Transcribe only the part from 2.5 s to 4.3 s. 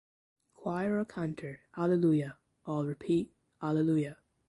All repeat: Alleluia!